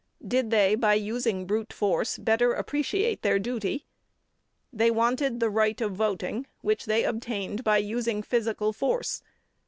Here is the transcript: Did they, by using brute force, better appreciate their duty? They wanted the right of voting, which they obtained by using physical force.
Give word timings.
Did 0.27 0.49
they, 0.49 0.73
by 0.73 0.95
using 0.95 1.45
brute 1.45 1.71
force, 1.71 2.17
better 2.17 2.53
appreciate 2.53 3.21
their 3.21 3.37
duty? 3.37 3.85
They 4.73 4.89
wanted 4.89 5.39
the 5.39 5.51
right 5.51 5.79
of 5.79 5.91
voting, 5.91 6.47
which 6.61 6.85
they 6.85 7.03
obtained 7.03 7.63
by 7.63 7.77
using 7.77 8.23
physical 8.23 8.73
force. 8.73 9.21